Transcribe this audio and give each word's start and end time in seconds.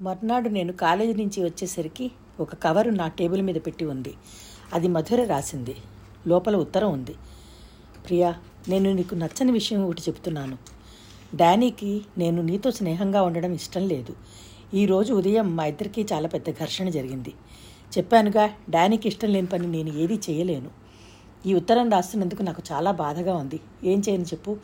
మర్నాడు 0.00 0.48
నేను 0.48 0.72
కాలేజీ 0.72 1.22
నుంచి 1.22 1.44
వచ్చేసరికి 1.44 2.10
ఒక 2.40 2.54
కవరు 2.54 2.90
నా 2.90 3.08
టేబుల్ 3.08 3.42
మీద 3.42 3.54
పెట్టి 3.54 3.84
ఉంది. 3.84 4.14
అది 4.72 4.88
మధుర 4.88 5.24
రాసింది. 5.24 5.74
లోపల 6.26 6.56
ఉత్తరం 6.56 6.92
ఉంది. 6.92 7.14
ప్రియా 8.06 8.34
నేను 8.68 8.92
నీకు 8.92 9.14
నచ్చని 9.14 9.52
విషయం 9.52 9.84
ఒకటి 9.84 10.02
చెప్తున్నాను. 10.02 10.58
డానీకి 11.34 12.04
నేను 12.18 12.42
నీతో 12.42 12.70
స్నేహంగా 12.70 13.22
ఉండడం 13.22 13.52
ఇష్టం 13.52 13.88
లేదు. 13.88 14.16
ఈరోజు 14.74 15.14
ఉదయం 15.14 15.56
మా 15.56 15.64
ఇద్దరికీ 15.64 16.06
చాలా 16.12 16.28
పెద్ద 16.28 16.50
ఘర్షణ 16.50 16.88
జరిగింది. 16.88 17.34
చెప్పానుగా 17.98 18.50
డానీకి 18.70 19.08
ఇష్టం 19.08 19.28
లేని 19.28 19.46
పని 19.46 19.66
నేను 19.66 19.98
ఏదీ 19.98 20.20
చేయలేను. 20.30 20.70
ఈ 21.46 21.54
ఉత్తరం 21.54 21.90
రాస్తున్నందుకు 21.90 22.42
నాకు 22.42 22.62
చాలా 22.72 22.90
బాధగా 22.90 23.36
ఉంది. 23.36 23.60
ఏం 23.84 24.02
చేయను 24.08 24.22
చెప్పు. 24.22 24.56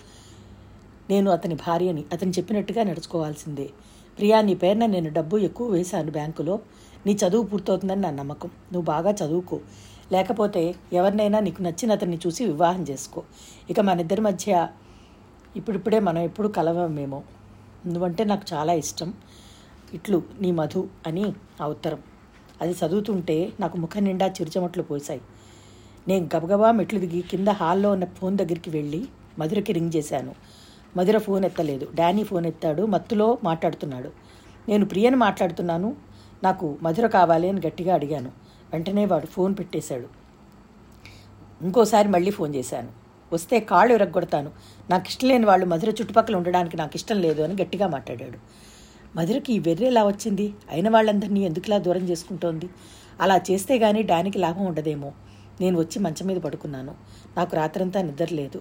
నేను 1.11 1.31
అతని 1.31 1.55
భార్యని 1.55 2.05
అతను 2.13 2.31
చెప్పినట్టుగా 2.31 2.83
నడుచుకోవాల్సిందే. 2.83 3.71
ప్రియా 4.19 4.41
నీ 4.41 4.55
పేరున 4.55 4.87
నేను 4.87 5.11
డబ్బు 5.11 5.37
ఎక్కువ 5.37 5.69
వేశాను 5.69 6.11
బ్యాంకులో. 6.11 6.61
నీ 7.07 7.13
చదువు 7.13 7.43
పూర్తవుతుందని 7.43 8.01
నా 8.01 8.11
నమ్మకం. 8.11 8.49
నువ్వు 8.73 8.83
బాగా 8.83 9.11
చదువుకో. 9.11 9.61
లేకపోతే 10.13 10.75
ఎవరినైనా 10.93 11.41
నీకు 11.41 11.63
నచ్చిన 11.63 11.93
అతన్ని 11.93 12.19
చూసి 12.27 12.45
వివాహం 12.45 12.83
చేసుకో. 12.83 13.23
ఇక 13.71 13.81
మన 13.81 14.01
ఇద్దరి 14.01 14.21
మధ్య 14.21 14.69
ఇప్పుడిప్పుడే 15.57 16.01
మనం 16.01 16.23
ఎప్పుడు 16.23 16.49
కలవమేమో. 16.49 17.23
నువ్వంటే 17.87 18.25
నాకు 18.25 18.43
చాలా 18.53 18.73
ఇష్టం. 18.73 19.15
ఇట్లు 19.95 20.23
నీ 20.41 20.51
మధు 20.51 20.89
అని 21.07 21.33
ఆ 21.61 21.67
ఉత్తరం. 21.67 21.99
అది 22.61 22.73
చదువుతుంటే 22.73 23.53
నాకు 23.61 23.77
ముఖం 23.79 24.05
నిండా 24.05 24.27
చిరుచమట్లు 24.27 24.83
పోసాయి 24.83 25.21
నేను 26.09 26.29
గబగబా 26.37 26.73
మెట్లు 26.73 26.99
దిగి 26.99 27.23
కింద 27.23 27.49
హాల్లో 27.49 27.91
ఉన్న 27.91 28.05
ఫోన్ 28.05 28.39
దగ్గరికి 28.39 28.71
వెళ్ళి 28.71 29.09
మధురకి 29.39 29.73
రింగ్ 29.73 29.93
చేశాను. 29.97 30.35
మధుర 30.97 31.19
ఫోన్ 31.19 31.45
ఎత్తలేదు. 31.45 31.89
డానీ 31.95 32.25
ఫోన్ 32.25 32.47
ఎత్తాడు 32.47 32.83
మత్తులో 32.83 33.39
మాట్లాడుతున్నాడు. 33.45 34.11
నేను 34.69 34.85
ప్రియని 34.85 35.17
మాట్లాడుతున్నాను 35.17 35.97
నాకు 36.43 36.79
మధుర 36.83 37.07
కావాలి 37.07 37.49
అని 37.49 37.61
గట్టిగా 37.67 37.95
అడిగాను. 37.95 38.33
వెంటనే 38.73 39.07
వాడు 39.07 39.27
ఫోన్ 39.27 39.55
పెట్టేశాడు. 39.59 40.07
ఇంకోసారి 41.63 42.09
మళ్ళీ 42.09 42.31
ఫోన్ 42.31 42.55
చేశాను. 42.55 42.89
వస్తే 43.33 43.61
కాళ్ళు 43.61 43.95
విరగొడతాను 43.95 44.51
నాకు 44.91 45.05
ఇష్టం 45.09 45.29
లేని 45.29 45.47
వాళ్ళు 45.47 45.67
మధుర 45.67 45.89
చుట్టుపక్కల 45.89 46.37
ఉండడానికి 46.37 46.77
నాకు 46.77 46.93
ఇష్టం 46.95 47.21
లేదు 47.21 47.43
అని 47.43 47.63
గట్టిగా 47.63 47.87
మాట్లాడాడు. 47.87 48.39
మధురకి 49.17 49.53
ఈ 49.53 49.63
ఎలా 49.81 50.07
వచ్చింది? 50.07 50.55
అయిన 50.71 50.89
వాళ్ళందరినీ 50.89 51.41
ఎందుకులా 51.41 51.79
దూరం 51.79 52.09
చేసుకుంటోంది? 52.09 52.71
అలా 53.21 53.41
చేస్తే 53.51 53.79
గానీ 53.79 54.03
డానికి 54.03 54.39
లాభం 54.39 54.65
ఉండదేమో. 54.65 55.13
నేను 55.61 55.79
వచ్చి 55.79 55.99
మంచం 55.99 56.27
మీద 56.27 56.37
పడుకున్నాను. 56.37 56.95
నాకు 57.37 57.57
రాత్రంతా 57.57 58.03
నిద్ర 58.03 58.27
లేదు. 58.33 58.61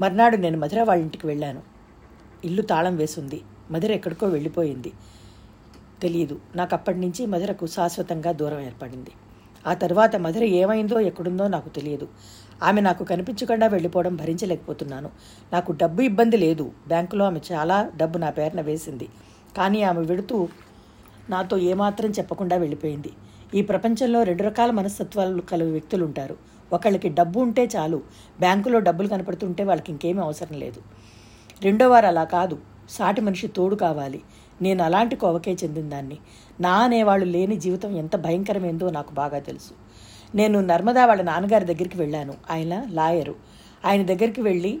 మర్నాడు 0.00 0.36
నేను 0.36 0.58
మధుర 0.58 0.82
వాళ్ళ 0.82 1.02
ఇంటికి 1.02 1.26
వెళ్ళాను. 1.26 1.62
ఇల్లు 2.44 2.62
తాళం 2.62 2.96
వేసింది. 2.96 3.40
మధుర 3.70 3.92
ఎక్కడికో 3.92 4.26
వెళ్ళిపోయింది. 4.26 4.92
తెలియదు 6.02 6.40
నాకు 6.56 6.74
అప్పటి 6.74 6.98
నుంచి 6.98 7.26
మధురకు 7.26 7.66
శాశ్వతంగా 7.66 8.32
దూరం 8.32 8.60
ఏర్పడింది. 8.60 9.10
ఆ 9.66 9.74
తర్వాత 9.74 10.16
మధుర 10.16 10.44
ఏమైందో 10.44 11.00
ఎక్కడుందో 11.00 11.48
నాకు 11.48 11.68
తెలియదు. 11.68 12.08
ఆమె 12.62 12.80
నాకు 12.80 13.04
కనిపించకుండా 13.04 13.66
వెళ్ళిపోవడం 13.66 14.16
భరించలేకపోతున్నాను. 14.16 15.10
నాకు 15.52 15.72
డబ్బు 15.72 16.02
ఇబ్బంది 16.02 16.36
లేదు. 16.36 16.72
బ్యాంకులో 16.88 17.24
ఆమె 17.24 17.40
చాలా 17.52 17.90
డబ్బు 17.96 18.18
నా 18.18 18.30
పేరున 18.30 18.60
వేసింది. 18.60 19.08
కానీ 19.56 19.82
ఆమె 19.82 20.00
వెడుతూ 20.00 20.48
నాతో 21.30 21.58
ఏమాత్రం 21.58 22.10
చెప్పకుండా 22.10 22.56
వెళ్ళిపోయింది. 22.56 23.12
ఈ 23.54 23.62
ప్రపంచంలో 23.62 24.22
రెండు 24.22 24.42
రకాల 24.42 24.70
మనస్తత్వాలు 24.70 25.42
కల 25.42 25.62
వ్యక్తులు 25.62 26.04
ఉంటారు 26.04 26.36
ఒకళ్ళకి 26.72 27.08
డబ్బు 27.08 27.40
ఉంటే 27.40 27.68
చాలు. 27.76 28.02
బ్యాంకులో 28.40 28.78
డబ్బులు 28.78 29.08
కనపడుతుంటే 29.08 29.64
వాళ్ళకి 29.64 29.92
ఇంకేమీ 29.92 30.22
అవసరం 30.22 30.58
లేదు. 30.58 30.82
రెండో 31.62 31.88
వారు 31.88 32.06
అలా 32.06 32.24
కాదు. 32.24 32.58
సాటి 32.90 33.20
మనిషి 33.20 33.48
తోడు 33.48 33.76
కావాలి. 33.76 34.22
నేను 34.62 34.84
అలాంటి 34.84 35.16
కోవకే 35.16 35.52
చెందిందాన్ని. 35.52 36.18
నా 36.60 36.72
అనేవాళ్ళు 36.72 37.26
లేని 37.26 37.56
జీవితం 37.56 37.96
ఎంత 37.96 38.16
భయంకరమైందో 38.16 38.90
నాకు 38.90 39.12
బాగా 39.12 39.38
తెలుసు. 39.38 39.70
నేను 40.36 40.60
నర్మదా 40.60 41.06
వాళ్ళ 41.06 41.22
నాన్నగారి 41.22 41.64
దగ్గరికి 41.64 41.98
వెళ్ళాను. 41.98 42.34
ఆయన 42.50 42.86
లాయరు. 42.90 43.34
ఆయన 43.84 44.02
దగ్గరికి 44.02 44.40
వెళ్ళి 44.40 44.80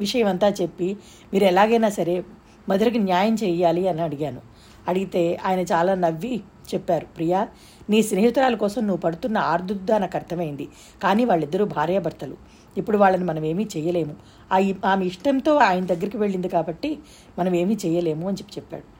విషయం 0.00 0.26
అంతా 0.26 0.48
చెప్పి 0.48 0.96
మీరు 1.32 1.44
ఎలాగైనా 1.44 1.88
సరే 1.88 2.24
మధురకి 2.68 2.98
న్యాయం 2.98 3.34
చేయాలి 3.34 3.88
అని 3.88 4.02
అడిగాను. 4.02 4.40
అడిగితే 4.88 5.40
ఆయన 5.44 5.60
చాలా 5.60 5.94
నవ్వి 5.94 6.40
చెప్పారు 6.74 7.06
ప్రియా 7.06 7.48
నీ 7.90 8.02
స్నేహితురాల 8.02 8.54
కోసం 8.54 8.82
నువ్వు 8.86 9.00
పడుతున్న 9.00 9.38
ఆర్దుద్దా 9.38 9.98
నాకు 9.98 10.16
అర్థమైంది 10.16 10.68
కానీ 11.02 11.24
వాళ్ళిద్దరూ 11.24 11.64
భార్యాభర్తలు. 11.64 12.36
ఇప్పుడు 12.78 12.98
వాళ్ళని 12.98 13.24
మనం 13.24 13.44
ఏమీ 13.44 13.66
చేయలేము 13.76 14.14
ఆ 14.52 14.56
ఆమె 14.90 15.04
ఇష్టంతో 15.06 15.54
ఆయన 15.54 15.84
దగ్గరికి 15.86 16.16
వెళ్ళింది 16.16 16.48
కాబట్టి 16.48 16.98
మనం 17.38 17.54
ఏమీ 17.54 17.76
చేయలేము 17.86 18.28
అని 18.28 18.36
చెప్పి 18.36 18.52
చెప్పాడు. 18.56 18.98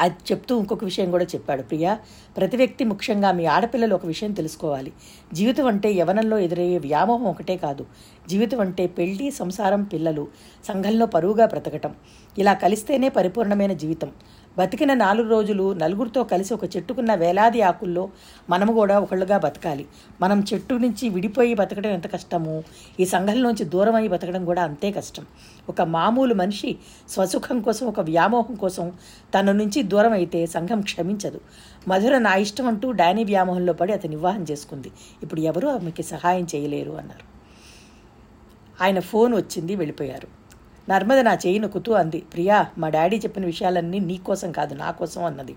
అది 0.00 0.14
చెప్తూ 0.32 0.58
ఇంకొక 0.58 0.84
విషయం 0.84 1.10
కూడా 1.10 1.24
చెప్పాడు. 1.24 1.62
ప్రియా 1.62 1.98
ప్రతి 2.36 2.56
వ్యక్తి 2.56 2.84
ముఖ్యంగా 2.84 3.32
మీ 3.32 3.44
ఆడపిల్లలు 3.46 3.94
ఒక 3.94 4.06
విషయం 4.06 4.32
తెలుసుకోవాలి. 4.32 4.92
జీవితం 5.32 5.66
అంటే 5.66 5.92
యవనంలో 5.92 6.38
ఎదురయ్యే 6.38 6.78
వ్యామోహం 6.78 7.24
ఒకటే 7.24 7.56
కాదు. 7.56 7.86
జీవితం 8.28 8.60
అంటే 8.60 8.86
పెళ్ళి 8.86 9.30
సంసారం 9.30 9.82
పిల్లలు 9.82 10.28
సంఘంలో 10.68 11.06
పరువుగా 11.06 11.46
బ్రతకటం. 11.46 11.94
ఇలా 12.38 12.54
కలిస్తేనే 12.54 13.08
పరిపూర్ణమైన 13.08 13.72
జీవితం. 13.72 14.12
బతికిన 14.58 14.94
నాలుగు 14.94 15.28
రోజులు 15.28 15.72
నలుగురితో 15.72 16.24
కలిసి 16.24 16.54
ఒక 16.54 16.76
చెట్టుకున్న 16.76 17.14
వేలాది 17.14 17.62
ఆకుల్లో 17.62 18.08
మనము 18.50 18.72
కూడా 18.72 18.98
ఒకళ్ళుగా 18.98 19.38
బతకాలి. 19.38 19.86
మనం 20.20 20.44
చెట్టు 20.54 20.74
నుంచి 20.74 21.08
విడిపోయి 21.08 21.54
బతకడం 21.54 21.90
ఎంత 21.90 22.12
కష్టమో 22.12 22.62
ఈ 23.00 23.04
సంఘంలోంచి 23.04 23.64
దూరం 23.64 23.94
అయి 23.94 24.08
బతకడం 24.08 24.44
కూడా 24.44 24.62
అంతే 24.62 24.92
కష్టం. 24.92 25.26
ఒక 25.68 25.82
మామూలు 25.82 26.34
మనిషి 26.34 26.76
స్వసుఖం 27.08 27.60
కోసం 27.60 27.86
ఒక 27.86 28.00
వ్యామోహం 28.00 28.54
కోసం 28.54 28.92
తన 29.34 29.52
నుంచి 29.52 29.82
దూరం 29.82 30.12
అయితే 30.12 30.46
సంఘం 30.46 30.80
క్షమించదు. 30.80 31.40
మధుర 31.88 32.18
నా 32.18 32.34
ఇష్టం 32.34 32.66
అంటూ 32.66 32.92
డానీ 32.92 33.24
వ్యామోహంలో 33.24 33.72
పడి 33.72 33.92
అతని 33.92 34.16
వివాహం 34.16 34.46
చేసుకుంది. 34.50 34.90
ఇప్పుడు 35.22 35.40
ఎవరూ 35.40 35.68
ఆమెకి 35.68 36.02
సహాయం 36.02 36.46
చేయలేరు 36.54 36.92
అన్నారు. 36.92 37.40
ఆయన 38.82 39.00
ఫోన్ 39.00 39.34
వచ్చింది 39.34 39.76
వెళ్ళిపోయారు. 39.76 40.39
నర్మద 40.88 41.18
నా 41.18 41.34
చేయి 41.34 41.58
నొక్కుతూ 41.58 41.92
అంది. 41.92 42.20
ప్రియా 42.20 42.66
మా 42.78 42.88
డాడీ 42.88 43.16
చెప్పిన 43.16 43.44
విషయాలన్నీ 43.44 43.98
నీకోసం 43.98 44.52
కాదు 44.52 44.74
నా 44.74 44.90
కోసం 44.90 45.24
అన్నది. 45.24 45.56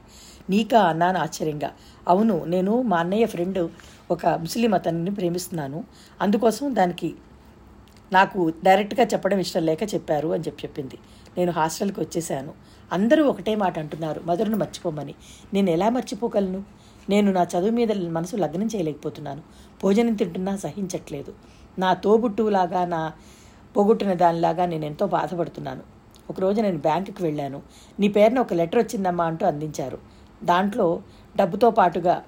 నీకా 0.49 0.79
అన్నాను 0.79 1.19
ఆశ్చర్యంగా. 1.19 1.71
అవును 2.07 2.45
నేను 2.45 2.81
మా 2.81 2.97
అన్నయ్య 2.97 3.25
ఫ్రెండ్ 3.25 3.69
ఒక 4.11 4.25
ముస్లిం 4.25 4.73
అతన్ని 4.73 5.11
ప్రేమిస్తున్నాను. 5.11 5.83
అందుకోసం 6.21 6.75
దానికి 6.75 7.13
నాకు 8.13 8.53
డైరెక్ట్గా 8.63 9.05
చెప్పడం 9.05 9.39
ఇష్టం 9.39 9.63
లేక 9.65 9.83
చెప్పారు 9.83 10.29
అని 10.29 10.43
చెప్పి 10.43 10.61
చెప్పింది. 10.63 10.97
నేను 11.37 11.51
హాస్టల్కి 11.51 11.99
వచ్చేసాను 11.99 12.53
అందరూ 12.91 13.25
ఒకటే 13.25 13.55
మాట 13.55 13.79
అంటున్నారు 13.79 14.21
మధురను 14.25 14.57
మర్చిపోమని. 14.57 15.15
నేను 15.53 15.69
ఎలా 15.69 15.89
మర్చిపోగలను? 15.89 16.63
నేను 17.09 17.31
నా 17.31 17.43
చదువు 17.43 17.71
మీద 17.71 18.07
మనసు 18.07 18.35
లగ్నం 18.35 18.65
చేయలేకపోతున్నాను. 18.65 19.41
భోజనం 19.83 20.13
తింటున్నా 20.13 20.57
సహించట్లేదు. 20.57 21.33
నా 21.79 21.93
తోబుట్టువులాగా 21.93 22.85
నా 22.85 23.11
పోగొట్టిన 23.77 24.13
దానిలాగా 24.13 24.65
నేను 24.65 24.85
ఎంతో 24.85 25.07
బాధపడుతున్నాను. 25.07 25.81
ఒకరోజు 26.29 26.61
నేను 26.61 26.77
బ్యాంకుకి 26.77 27.23
వెళ్ళాను. 27.23 27.61
నీ 27.99 28.07
పేరున 28.07 28.39
ఒక 28.39 28.53
లెటర్ 28.53 28.79
వచ్చిందమ్మా 28.79 29.25
అంటూ 29.25 29.45
అందించారు. 29.45 29.97
దాంట్లో 30.43 31.01
డబ్బుతో 31.37 31.71
పాటుగా 31.71 32.23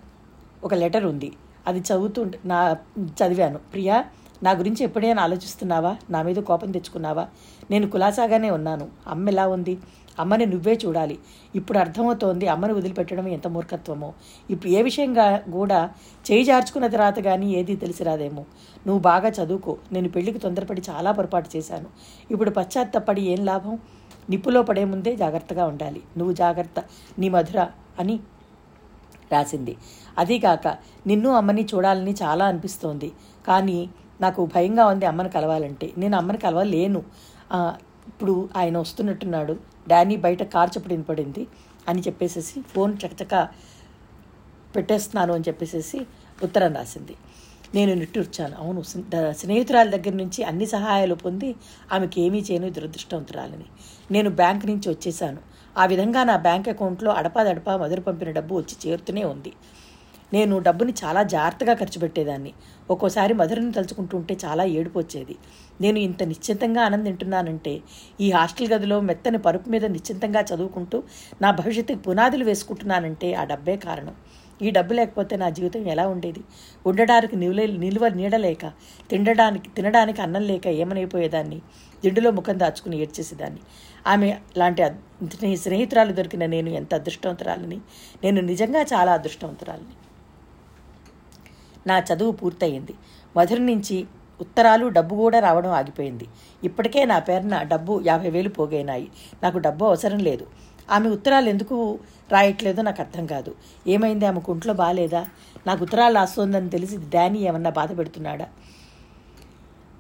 ఒక 0.64 0.74
లెటర్ 0.74 1.06
ఉంది. 1.06 1.34
అది 1.68 1.80
చదువుతూ 1.80 2.26
నా 2.46 2.78
చదివాను. 3.00 3.58
ప్రియా 3.58 4.06
నా 4.44 4.52
గురించి 4.52 4.84
ఎప్పుడైనా 4.84 5.24
ఆలోచిస్తున్నావా? 5.24 5.98
నా 6.10 6.22
మీద 6.22 6.36
కోపం 6.36 6.72
తెచ్చుకున్నావా? 6.72 7.28
నేను 7.72 7.90
కులాసాగానే 7.90 8.50
ఉన్నాను. 8.50 8.90
అమ్మ 9.08 9.30
ఎలా 9.30 9.48
ఉంది? 9.48 9.78
అమ్మని 10.20 10.46
నువ్వే 10.46 10.74
చూడాలి. 10.86 11.18
ఇప్పుడు 11.56 11.78
అర్థమవుతోంది 11.78 12.48
అమ్మని 12.48 12.74
వదిలిపెట్టడం 12.74 13.28
ఎంత 13.28 13.48
మూర్ఖత్వమో. 13.48 14.14
ఇప్పుడు 14.50 14.72
ఏ 14.72 14.82
విషయంగా 14.82 15.38
కూడా 15.38 15.80
చేయి 16.32 16.44
జార్చుకున్న 16.44 16.88
తర్వాత 16.88 17.20
కానీ 17.20 17.48
ఏది 17.54 17.76
తెలిసిరాదేమో 17.76 18.44
నువ్వు 18.88 19.00
బాగా 19.00 19.30
చదువుకో. 19.30 19.78
నేను 19.92 20.10
పెళ్ళికి 20.10 20.40
తొందరపడి 20.40 20.82
చాలా 20.90 21.12
పొరపాటు 21.12 21.50
చేశాను. 21.58 21.90
ఇప్పుడు 22.32 22.50
పశ్చాత్తపడి 22.50 23.22
ఏం 23.22 23.46
లాభం? 23.46 23.76
నిప్పులో 24.30 24.62
పడే 24.64 24.86
ముందే 24.86 25.16
జాగ్రత్తగా 25.16 25.66
ఉండాలి. 25.66 26.02
నువ్వు 26.18 26.34
జాగ్రత్త. 26.34 26.80
నీ 27.20 27.30
మధుర 27.30 27.68
అని 28.00 28.20
రాసింది. 29.32 29.76
అదీకాక 30.18 30.68
నిన్ను 31.08 31.30
అమ్మని 31.30 31.64
చూడాలని 31.66 32.14
చాలా 32.24 32.46
అనిపిస్తోంది. 32.46 33.12
కానీ 33.48 33.90
నాకు 34.22 34.42
భయంగా 34.46 34.86
ఉంది 34.86 35.06
అమ్మని 35.06 35.30
కలవాలంటే. 35.30 35.88
నేను 35.98 36.18
అమ్మని 36.18 36.38
కలవలేను. 36.38 37.04
ఇప్పుడు 38.08 38.50
ఆయన 38.58 38.78
వస్తున్నట్టున్నాడు. 38.78 39.75
డానీ 39.88 40.18
బయట 40.26 40.44
కార్ 40.56 40.72
పడింది 41.10 41.46
అని 41.90 42.02
చెప్పేసేసి 42.02 42.58
ఫోన్ 42.74 42.94
చకచక 43.04 43.36
పెట్టేస్తున్నాను 44.76 45.34
అని 45.34 45.44
చెప్పేసేసి 45.48 46.00
ఉత్తరం 46.44 46.72
రాసింది. 46.76 47.16
నేను 47.76 47.94
నిట్టూర్చాను 47.94 48.56
అవును 48.56 48.82
స్నేహితురాల 49.42 49.88
దగ్గర 49.90 50.14
నుంచి 50.14 50.44
అన్ని 50.44 50.66
సహాయాలు 50.66 51.16
పొంది 51.16 51.50
ఆమెకి 51.94 52.18
ఏమీ 52.22 52.40
చేయను 52.40 52.70
దురదృష్టవంతురాలని. 52.70 53.68
నేను 54.12 54.30
బ్యాంక్ 54.30 54.66
నుంచి 54.66 54.88
వచ్చేసాను 54.90 55.42
ఆ 55.78 55.86
విధంగా 55.86 56.24
నా 56.24 56.36
బ్యాంక్ 56.38 56.68
అకౌంట్లో 56.70 57.12
అడపాదడపా 57.12 57.78
మొదలు 57.78 58.02
పంపిన 58.02 58.32
డబ్బు 58.32 58.54
వచ్చి 58.56 58.76
చేరుతూనే 58.84 59.24
ఉంది. 59.24 59.52
నేను 60.36 60.56
డబ్బుని 60.60 60.94
చాలా 61.04 61.22
జాగ్రత్తగా 61.34 61.74
ఖర్చు 61.74 62.00
పెట్టేదాన్ని. 62.00 62.52
ఒక్కోసారి 62.94 63.34
మధురని 63.34 63.72
తలుచుకుంటుంటే 63.72 64.34
చాలా 64.46 64.64
ఏడుపు 64.78 64.98
వచ్చేది. 65.00 65.36
నేను 65.82 66.00
ఇంత 66.00 66.24
నిశ్చింతంగా 66.24 66.82
ఆనందింటున్నానంటే 66.86 67.74
ఈ 68.22 68.28
హాస్టల్ 68.32 68.72
గదిలో 68.74 68.98
మెత్తని 69.10 69.40
పరుపు 69.48 69.70
మీద 69.70 69.86
నిశ్చింతంగా 69.96 70.42
చదువుకుంటూ 70.52 70.98
నా 71.42 71.52
భవిష్యత్తుకి 71.52 72.00
పునాదులు 72.00 72.46
వేసుకుంటున్నానంటే 72.46 73.30
ఆ 73.34 73.44
డబ్బే 73.44 73.76
కారణం. 73.88 74.16
ఈ 74.62 74.70
డబ్బు 74.72 74.94
లేకపోతే 74.94 75.34
నా 75.42 75.48
జీవితం 75.56 75.82
ఎలా 75.94 76.04
ఉండేది? 76.08 76.42
ఉండడానికి 76.90 77.36
నిలువ 77.36 77.66
నిలువ 77.86 78.06
నీడలేక 78.20 78.66
తినడానికి 79.10 79.70
తినడానికి 79.70 80.20
అన్నం 80.22 80.42
లేక 80.42 80.68
ఏమనైపోయేదాన్ని? 80.82 81.60
దిండులో 82.04 82.32
ముఖం 82.32 82.60
దాచుకుని 82.60 82.98
ఏడ్చేసేదాన్ని. 83.02 83.62
ఆమె 84.08 84.30
లాంటి 84.58 84.82
స్నేహితురాలు 85.58 86.14
దొరికిన 86.14 86.46
నేను 86.46 86.70
ఎంత 86.80 86.94
అదృష్టవంతురాలని? 86.94 87.80
నేను 88.24 88.42
నిజంగా 88.52 88.82
చాలా 88.94 89.12
అదృష్టవంతురాలని. 89.20 89.96
నా 91.88 92.00
చదువు 92.00 92.32
పూర్తయింది. 92.32 92.94
మధుర 93.38 93.60
నుంచి 93.60 94.08
ఉత్తరాలు 94.42 94.88
డబ్బు 94.88 95.16
కూడా 95.16 95.40
రావడం 95.40 95.72
ఆగిపోయింది. 95.72 96.28
ఇప్పటికే 96.64 97.06
నా 97.06 97.20
పేరున 97.20 97.62
డబ్బు 97.64 98.04
యాభై 98.06 98.30
వేలు 98.30 98.50
పోగైనాయి. 98.50 99.08
నాకు 99.44 99.58
డబ్బు 99.58 99.86
అవసరం 99.86 100.20
లేదు. 100.20 100.46
ఆమె 100.92 101.10
ఉత్తరాలు 101.10 101.50
ఎందుకు 101.50 102.00
రాయట్లేదో 102.32 102.82
నాకు 102.82 103.02
అర్థం 103.02 103.26
కాదు. 103.26 103.56
ఏమైంది? 103.88 104.26
ఆమెకు 104.26 104.52
ఒంట్లో 104.52 104.74
బాగాలేదా 104.74 105.26
నాకు 105.68 105.84
ఉత్తరాలు 105.84 106.16
రాస్తోందని 106.16 106.70
తెలిసి 106.70 106.98
డానీ 106.98 107.40
ఏమన్నా 107.40 107.70
బాధ 107.70 107.98
పెడుతున్నాడా? 107.98 108.48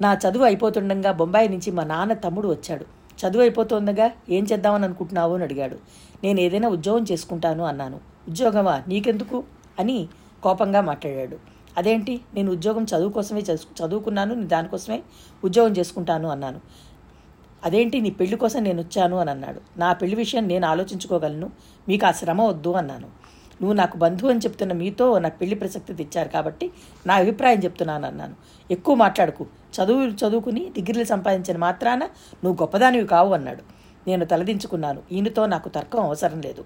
నా 0.02 0.18
చదువు 0.28 0.44
అయిపోతుండగా 0.44 1.12
బొంబాయి 1.12 1.50
నుంచి 1.50 1.72
మా 1.72 1.84
నాన్న 1.84 2.14
తమ్ముడు 2.14 2.48
వచ్చాడు. 2.48 2.86
చదువు 3.20 3.42
అయిపోతుండగా 3.42 4.12
ఏం 4.30 4.44
చేద్దామని 4.44 4.86
అనుకుంటున్నావు 4.86 5.36
అని 5.36 5.44
అడిగాడు. 5.44 5.78
నేను 6.24 6.40
ఏదైనా 6.40 6.68
ఉద్యోగం 6.68 7.06
చేసుకుంటాను 7.12 7.64
అన్నాను. 7.64 8.00
ఉద్యోగమా? 8.30 8.84
నీకెందుకు? 8.88 9.44
అని 9.80 10.08
కోపంగా 10.44 10.82
మాట్లాడాడు. 10.82 11.55
అదేంటి? 11.78 12.22
నేను 12.34 12.52
ఉద్యోగం 12.52 12.84
చదువు 12.84 13.12
కోసమే 13.12 13.40
చదువు- 13.40 13.88
చదువుకున్నాను 13.88 14.36
నేను 14.36 14.48
దానికోసమే 14.48 15.04
ఉద్యోగం 15.44 15.72
చేసుకుంటాను 15.72 16.30
అన్నాను. 16.30 16.62
అదేంటి? 17.64 18.02
నీ 18.02 18.10
పెళ్ళి 18.10 18.38
కోసం 18.38 18.64
నేను 18.64 18.82
వచ్చాను 18.82 19.18
అని 19.18 19.32
అన్నాడు. 19.32 19.62
నా 19.80 19.94
పెళ్ళి 19.94 20.16
విషయం 20.16 20.48
నేను 20.48 20.68
ఆలోచించుకోగలను 20.68 21.52
మీకు 21.88 22.06
ఆ 22.06 22.12
శ్రమ 22.12 22.42
వద్దు 22.42 22.70
అన్నాను. 22.70 23.08
నువ్వు 23.62 23.74
నాకు 23.74 23.98
బంధువు 23.98 24.32
అని 24.32 24.40
చెప్తున్న 24.40 24.74
మీతో 24.74 25.20
నాకు 25.20 25.38
పెళ్ళి 25.38 25.56
ప్రసక్తి 25.56 25.94
తెచ్చారు 25.94 26.30
కాబట్టి 26.30 26.72
నా 27.08 27.14
అభిప్రాయం 27.14 27.60
చెప్తున్నాను 27.60 28.08
అన్నాను. 28.08 28.36
ఎక్కువ 28.72 28.96
మాట్లాడుకు. 28.96 29.46
చదువు 29.46 30.04
చదువుకుని 30.06 30.70
డిగ్రీలు 30.70 31.04
సంపాదించిన 31.04 31.58
మాత్రాన 31.58 32.00
నువ్వు 32.44 32.54
గొప్పదానివి 32.54 33.08
కావు 33.08 33.34
అన్నాడు. 33.34 33.64
నేను 34.08 34.26
తలదించుకున్నాను. 34.26 35.02
ఈయనతో 35.12 35.46
నాకు 35.46 35.70
తర్కం 35.70 36.00
అవసరం 36.00 36.42
లేదు. 36.42 36.66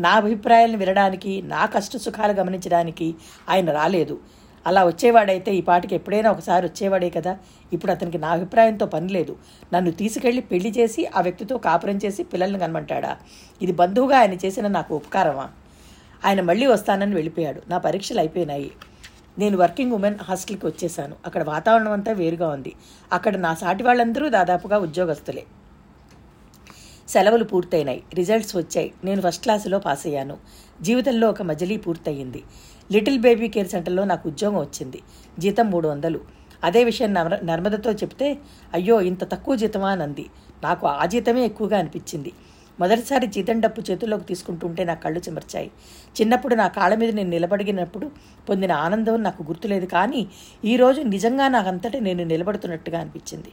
నా 0.00 0.10
అభిప్రాయాలను 0.10 0.78
వినడానికి 0.78 1.42
నా 1.42 1.66
కష్ట 1.66 1.96
సుఖాలు 1.96 2.32
గమనించడానికి 2.32 3.14
ఆయన 3.48 3.70
రాలేదు. 3.70 4.18
అలా 4.66 4.84
వచ్చేవాడైతే 4.84 5.54
ఈ 5.54 5.60
పాటికి 5.60 5.94
ఎప్పుడైనా 5.94 6.30
ఒకసారి 6.30 6.66
వచ్చేవాడే 6.66 7.10
కదా. 7.10 7.38
ఇప్పుడు 7.72 7.92
అతనికి 7.92 8.18
నా 8.18 8.28
అభిప్రాయంతో 8.28 8.86
పని 8.86 9.08
లేదు. 9.08 9.36
నన్ను 9.72 9.90
తీసుకెళ్ళి 9.90 10.42
పెళ్ళి 10.42 10.70
చేసి 10.70 11.06
ఆ 11.06 11.20
వ్యక్తితో 11.20 11.58
కాపురం 11.58 11.96
చేసి 12.04 12.22
పిల్లల్ని 12.22 12.58
కనమంటాడా 12.58 13.16
ఇది 13.62 13.72
బంధువుగా 13.72 14.18
ఆయన 14.18 14.32
చేసిన 14.32 14.66
నాకు 14.66 14.96
ఉపకారమా? 14.96 15.48
ఆయన 16.24 16.40
మళ్ళీ 16.40 16.66
వస్తానని 16.66 17.14
వెళ్ళిపోయాడు. 17.14 17.62
నా 17.68 17.78
పరీక్షలు 17.78 18.18
అయిపోయినాయి. 18.18 18.70
నేను 19.38 19.56
వర్కింగ్ 19.56 19.92
ఉమెన్ 19.92 20.16
హాస్టల్కి 20.22 20.66
వచ్చేసాను 20.66 21.16
అక్కడ 21.26 21.42
వాతావరణం 21.42 21.92
అంతా 21.92 22.12
వేరుగా 22.12 22.48
ఉంది. 22.48 22.72
అక్కడ 23.12 23.36
నా 23.36 23.54
సాటి 23.54 23.82
వాళ్ళందరూ 23.82 24.28
దాదాపుగా 24.28 24.78
ఉద్యోగస్తులే. 24.78 25.44
సెలవులు 27.08 27.44
పూర్తయినాయి. 27.44 28.02
రిజల్ట్స్ 28.14 28.56
వచ్చాయి. 28.56 28.92
నేను 29.04 29.20
ఫస్ట్ 29.20 29.42
క్లాసులో 29.42 29.78
పాస్ 29.78 30.06
అయ్యాను 30.06 30.36
జీవితంలో 30.82 31.30
ఒక 31.30 31.42
మజిలీ 31.42 31.76
పూర్తయింది. 31.76 32.42
లిటిల్ 32.92 33.18
బేబీ 33.18 33.48
కేర్ 33.48 33.68
సెంటర్లో 33.68 34.04
నాకు 34.04 34.28
ఉద్యోగం 34.28 34.60
వచ్చింది. 34.60 35.00
జీతం 35.38 35.70
మూడు 35.70 35.88
వందలు. 35.88 36.20
అదే 36.64 36.84
విషయం 36.84 37.14
నర్మదతో 37.48 37.90
చెప్తే 37.92 38.28
అయ్యో 38.74 39.00
ఇంత 39.00 39.32
తక్కువ 39.32 39.54
జీతమా 39.54 39.88
అని 39.88 40.02
అంది 40.02 40.24
నాకు 40.64 40.86
ఆ 40.86 41.04
జీతమే 41.06 41.42
ఎక్కువగా 41.44 41.78
అనిపించింది. 41.78 42.32
మొదటిసారి 42.80 43.26
జీతం 43.26 43.60
డప్పు 43.60 43.80
చేతుల్లోకి 43.80 44.24
తీసుకుంటుంటే 44.24 44.84
నా 44.84 44.94
కళ్ళు 44.94 45.20
చెమర్చాయి. 45.20 45.70
చిన్నప్పుడు 46.20 46.54
నా 46.54 46.66
కాళ్ళ 46.68 46.94
మీద 46.94 47.14
నేను 47.14 47.30
నిలబడినప్పుడు 47.30 48.10
పొందిన 48.48 48.72
ఆనందం 48.72 49.22
నాకు 49.22 49.42
గుర్తులేదు 49.42 49.86
కానీ 49.86 50.26
ఈరోజు 50.64 51.00
నిజంగా 51.14 51.48
నాకంతటి 51.48 52.00
నేను 52.00 52.24
నిలబడుతున్నట్టుగా 52.24 53.00
అనిపించింది. 53.00 53.52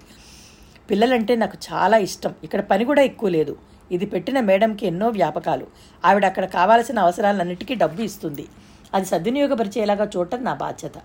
పిల్లలంటే 0.89 1.35
నాకు 1.35 1.57
చాలా 1.67 1.97
ఇష్టం. 1.97 2.33
ఇక్కడ 2.43 2.61
పని 2.61 2.85
కూడా 2.85 3.01
ఎక్కువ 3.01 3.29
లేదు. 3.29 3.55
ఇది 3.91 4.05
పెట్టిన 4.05 4.39
మేడంకి 4.39 4.88
ఎన్నో 4.88 5.09
వ్యాపకాలు. 5.09 5.67
ఆవిడ 6.05 6.25
అక్కడ 6.25 6.45
కావాల్సిన 6.45 6.99
అవసరాలన్నిటికీ 6.99 7.73
డబ్బు 7.73 8.01
ఇస్తుంది. 8.01 8.45
అది 8.95 9.06
సద్వినియోగపరిచేలాగా 9.06 10.09
చూడటం 10.18 10.44
నా 10.44 10.53
బాధ్యత. 10.53 10.97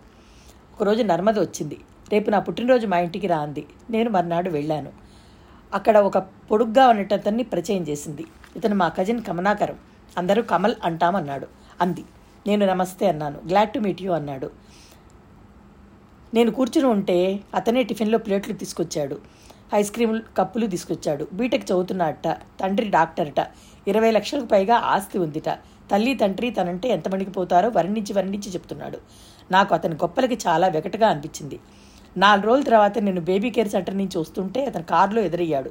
ఒకరోజు 0.75 1.03
నర్మద 1.03 1.39
వచ్చింది. 1.39 1.79
రేపు 2.13 2.31
నా 2.31 2.39
పుట్టినరోజు 2.39 2.87
మా 2.87 2.99
ఇంటికి 2.99 3.27
రా 3.27 3.39
అంది. 3.39 3.67
నేను 3.91 4.11
మర్నాడు 4.11 4.51
వెళ్ళాను. 4.51 4.93
అక్కడ 5.75 5.99
ఒక 5.99 6.19
పొడుగ్గా 6.19 6.89
ఉన్నటతన్ని 6.89 7.43
పరిచయం 7.43 7.83
చేసింది. 7.83 8.25
ఇతను 8.57 8.75
మా 8.75 8.89
కజిన్ 8.89 9.23
కమనాకరం 9.23 9.77
అందరూ 10.19 10.43
కమల్ 10.43 10.75
అంటామన్నాడు. 10.85 11.47
అంది. 11.81 12.05
నేను 12.47 12.67
నమస్తే 12.67 13.09
అన్నాను. 13.09 13.41
గ్లాడ్ 13.49 13.71
టు 13.71 13.79
మీట్ 13.79 14.03
యూ 14.03 14.13
అన్నాడు. 14.13 14.51
నేను 16.35 16.51
కూర్చుని 16.51 16.87
ఉంటే 16.87 17.41
అతనే 17.55 17.83
టిఫిన్లో 17.83 18.19
ప్లేట్లు 18.19 18.55
తీసుకొచ్చాడు. 18.55 19.19
ఐస్ 19.75 19.93
క్రీమ్ 19.93 20.21
కప్పులు 20.39 20.67
తీసుకొచ్చాడు. 20.67 21.29
బీటెక్ 21.33 21.65
చదువుతున్నట్ట 21.65 22.29
తండ్రి 22.29 22.89
డాక్టర్ట. 22.89 23.47
ఇరవై 23.89 24.11
లక్షలకు 24.11 24.47
పైగా 24.47 24.75
ఆస్తి 24.75 25.19
ఉందిట. 25.19 25.49
తల్లి 25.91 26.15
తండ్రి 26.15 26.51
తనంటే 26.51 26.89
ఎంత 26.89 27.37
పోతారో 27.37 27.69
వర్ణించి 27.69 28.13
వర్ణించి 28.13 28.51
చెప్తున్నాడు. 28.51 28.99
నాకు 29.51 29.75
అతని 29.75 29.95
గొప్పలకి 29.95 30.39
చాలా 30.49 30.69
వెకటగా 30.69 31.09
అనిపించింది. 31.09 31.61
నాలుగు 32.17 32.47
రోజుల 32.47 32.65
తర్వాత 32.65 32.99
నేను 32.99 33.21
బేబీ 33.21 33.51
కేర్ 33.51 33.69
సెంటర్ 33.69 33.99
నుంచి 33.99 34.19
వస్తుంటే 34.19 34.65
అతను 34.65 34.83
కారులో 34.83 35.23
ఎదురయ్యాడు. 35.23 35.71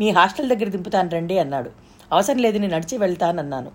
మీ 0.00 0.10
హాస్టల్ 0.10 0.48
దగ్గర 0.48 0.68
దింపుతాను 0.68 1.10
రండి 1.10 1.38
అన్నాడు. 1.38 1.70
అవసరం 2.12 2.36
లేదు 2.36 2.58
నేను 2.58 2.74
నడిచి 2.74 2.98
వెళ్తానన్నాను. 2.98 3.70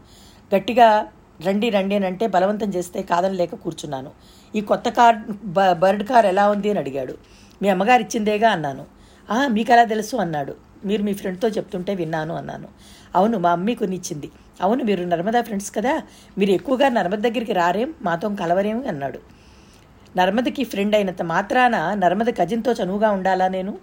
గట్టిగా 0.56 1.08
రండి 1.42 1.70
రండి 1.70 1.96
అని 1.96 2.06
అంటే 2.06 2.28
బలవంతం 2.28 2.70
చేస్తే 2.70 3.02
కాదని 3.02 3.36
లేక 3.36 3.56
కూర్చున్నాను. 3.56 4.12
ఈ 4.56 4.62
కొత్త 4.62 4.90
కార్ 4.90 5.16
బ- 5.46 5.72
బర్డ్ 5.72 6.04
కార్ 6.04 6.26
ఎలా 6.26 6.50
ఉంది 6.50 6.70
అని 6.70 6.80
అడిగాడు. 6.80 7.18
మీ 7.62 7.70
అమ్మగారు 7.70 8.02
ఇచ్చిందేగా 8.02 8.50
అన్నాను. 8.50 8.86
మీకు 9.48 9.74
ఎలా 9.74 9.84
తెలుసు 9.84 10.16
అన్నాడు. 10.16 10.56
మీరు 10.86 11.04
మీ 11.04 11.14
ఫ్రెండ్తో 11.14 11.48
చెప్తుంటే 11.48 11.96
విన్నాను 11.96 12.36
అన్నాను. 12.36 12.68
అవును 13.16 13.40
మా 13.40 13.52
అమ్మి 13.52 13.76
కొనిచ్చింది 13.76 14.32
అవును 14.62 14.84
మీరు 14.84 15.04
నర్మదా 15.04 15.42
ఫ్రెండ్స్ 15.42 15.76
కదా. 15.76 16.02
మీరు 16.38 16.52
ఎక్కువగా 16.52 16.90
నర్మద 16.90 17.18
దగ్గరికి 17.18 17.54
రారేం 17.54 17.94
మాతో 18.02 18.30
కలవరేమి 18.30 18.88
అన్నాడు. 18.88 19.20
నర్మదకి 20.18 20.64
ఫ్రెండ్ 20.64 20.96
అయినంత 20.96 21.22
మాత్రాన 21.22 21.94
నర్మద 21.94 22.26
కజిన్తో 22.26 22.72
చనువుగా 22.72 23.12
ఉండాలా 23.12 23.48
నేను? 23.48 23.78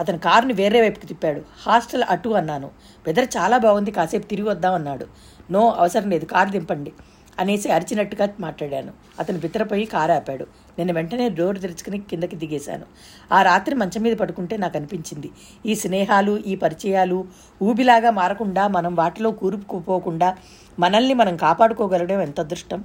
అతను 0.00 0.18
కారుని 0.18 0.52
వేరే 0.52 0.80
వైపుకి 0.80 1.06
తిప్పాడు. 1.06 1.42
హాస్టల్ 1.66 2.04
అటు 2.08 2.28
అన్నాను. 2.28 2.70
వెదర్ 3.06 3.28
చాలా 3.36 3.58
బాగుంది 3.58 3.90
కాసేపు 3.90 4.26
తిరిగి 4.26 4.48
వద్దాం 4.48 4.74
అన్నాడు. 4.74 5.06
నో 5.50 5.70
అవసరం 5.70 6.10
లేదు 6.10 6.24
కారు 6.24 6.50
దింపండి. 6.50 6.92
అనేసి 7.38 7.70
అరిచినట్టుగా 7.70 8.28
మాట్లాడాను. 8.40 8.92
అతను 9.18 9.38
బిత్తరపోయి 9.38 9.84
కారు 9.84 10.12
ఆపాడు 10.12 10.46
నేను 10.78 10.92
వెంటనే 10.92 11.28
డోర్ 11.28 11.60
తెరుచుకుని 11.60 11.98
కిందకి 11.98 12.36
దిగేశాను. 12.36 12.86
ఆ 13.32 13.42
రాత్రి 13.42 13.74
మంచం 13.74 14.02
మీద 14.02 14.16
పడుకుంటే 14.16 14.56
నాకు 14.56 14.76
అనిపించింది. 14.76 15.30
ఈ 15.66 15.74
స్నేహాలు 15.74 16.38
ఈ 16.46 16.56
పరిచయాలు 16.56 17.24
ఊబిలాగా 17.62 18.10
మారకుండా 18.10 18.68
మనం 18.68 18.94
వాటిలో 18.94 19.30
కూరుకుపోకుండా 19.30 20.36
మనల్ని 20.78 21.14
మనం 21.14 21.36
కాపాడుకోగలగడం 21.36 22.20
ఎంత 22.20 22.40
అదృష్టం. 22.40 22.84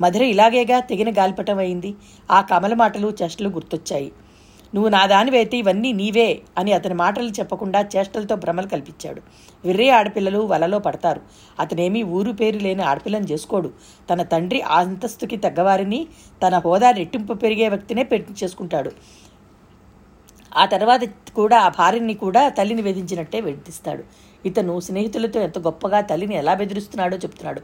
మధుర 0.00 0.22
ఇలాగేగా 0.22 0.80
తెగిన 0.80 1.10
గాలిపటం 1.18 1.58
అయింది. 1.58 1.94
ఆ 2.30 2.40
కమల 2.40 2.74
మాటలు 2.74 3.16
చేష్టలు 3.22 3.48
గుర్తొచ్చాయి. 3.48 4.12
నువ్వు 4.74 4.88
నా 4.88 5.00
దానివైతే 5.06 5.56
ఇవన్నీ 5.62 5.90
నీవే 5.92 6.28
అని 6.58 6.70
అతని 6.72 6.94
మాటలు 6.94 7.32
చెప్పకుండా 7.38 7.80
చేష్టలతో 7.94 8.36
భ్రమలు 8.44 8.68
కల్పించాడు. 8.74 9.20
విర్రే 9.64 9.88
ఆడపిల్లలు 9.98 10.40
వలలో 10.52 10.78
పడతారు. 10.78 11.20
అతనేమీ 11.60 12.02
ఊరు 12.16 12.32
పేరు 12.32 12.58
లేని 12.58 12.82
ఆడపిల్లని 12.82 13.28
చేసుకోడు. 13.32 13.70
తన 14.10 14.22
తండ్రి 14.22 14.60
ఆ 14.62 14.78
అంతస్తుకి 14.84 15.36
తగ్గవారిని 15.36 16.00
తన 16.44 16.54
హోదా 16.66 16.90
రెట్టింపు 16.90 17.34
పెరిగే 17.34 17.68
వ్యక్తినే 17.68 18.02
పెట్టి 18.02 18.34
చేసుకుంటాడు. 18.44 18.92
ఆ 20.56 20.64
తర్వాత 20.72 21.02
కూడా 21.34 21.58
ఆ 21.66 21.68
భార్యని 21.78 22.14
కూడా 22.14 22.40
తల్లిని 22.48 22.82
వేధించినట్టే 22.82 23.38
వేధిస్తాడు 23.40 24.02
ఇతను 24.44 24.80
స్నేహితులతో 24.80 25.38
ఎంత 25.40 25.58
గొప్పగా 25.58 25.98
తల్లిని 26.00 26.34
ఎలా 26.34 26.54
బెదిరిస్తున్నాడో 26.54 27.16
చెప్తున్నాడు. 27.16 27.60